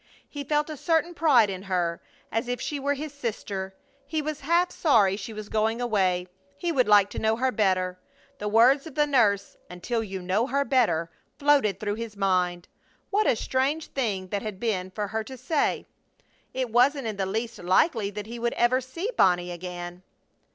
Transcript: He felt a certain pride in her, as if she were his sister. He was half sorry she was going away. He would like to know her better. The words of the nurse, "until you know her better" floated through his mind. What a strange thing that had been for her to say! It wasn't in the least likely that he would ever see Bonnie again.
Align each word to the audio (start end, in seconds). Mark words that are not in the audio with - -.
He 0.27 0.43
felt 0.43 0.67
a 0.67 0.77
certain 0.77 1.13
pride 1.13 1.51
in 1.51 1.61
her, 1.61 2.01
as 2.31 2.47
if 2.47 2.59
she 2.59 2.79
were 2.79 2.95
his 2.95 3.13
sister. 3.13 3.75
He 4.07 4.19
was 4.19 4.39
half 4.39 4.71
sorry 4.71 5.15
she 5.15 5.31
was 5.31 5.47
going 5.47 5.79
away. 5.79 6.27
He 6.57 6.71
would 6.71 6.87
like 6.87 7.11
to 7.11 7.19
know 7.19 7.35
her 7.35 7.51
better. 7.51 7.99
The 8.39 8.47
words 8.47 8.87
of 8.87 8.95
the 8.95 9.05
nurse, 9.05 9.57
"until 9.69 10.03
you 10.03 10.19
know 10.23 10.47
her 10.47 10.65
better" 10.65 11.11
floated 11.37 11.79
through 11.79 11.97
his 12.01 12.17
mind. 12.17 12.67
What 13.11 13.27
a 13.27 13.35
strange 13.35 13.89
thing 13.91 14.29
that 14.29 14.41
had 14.41 14.59
been 14.59 14.89
for 14.89 15.09
her 15.09 15.23
to 15.23 15.37
say! 15.37 15.85
It 16.51 16.71
wasn't 16.71 17.05
in 17.05 17.17
the 17.17 17.27
least 17.27 17.59
likely 17.59 18.09
that 18.09 18.25
he 18.25 18.39
would 18.39 18.53
ever 18.53 18.81
see 18.81 19.11
Bonnie 19.15 19.51
again. 19.51 20.01